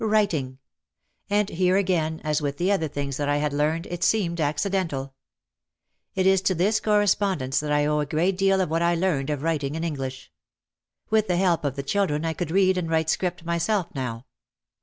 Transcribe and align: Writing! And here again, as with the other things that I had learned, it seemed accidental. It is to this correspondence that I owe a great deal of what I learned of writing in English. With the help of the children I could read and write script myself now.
Writing! 0.03 0.57
And 1.29 1.47
here 1.49 1.77
again, 1.77 2.21
as 2.23 2.41
with 2.41 2.57
the 2.57 2.71
other 2.71 2.87
things 2.87 3.17
that 3.17 3.29
I 3.29 3.37
had 3.37 3.53
learned, 3.53 3.85
it 3.85 4.03
seemed 4.03 4.41
accidental. 4.41 5.13
It 6.15 6.25
is 6.25 6.41
to 6.41 6.55
this 6.55 6.79
correspondence 6.79 7.59
that 7.59 7.71
I 7.71 7.85
owe 7.85 7.99
a 7.99 8.07
great 8.07 8.35
deal 8.35 8.61
of 8.61 8.69
what 8.71 8.81
I 8.81 8.95
learned 8.95 9.29
of 9.29 9.43
writing 9.43 9.75
in 9.75 9.83
English. 9.83 10.31
With 11.11 11.27
the 11.27 11.37
help 11.37 11.63
of 11.63 11.75
the 11.75 11.83
children 11.83 12.25
I 12.25 12.33
could 12.33 12.49
read 12.49 12.79
and 12.79 12.89
write 12.89 13.11
script 13.11 13.45
myself 13.45 13.93
now. 13.93 14.25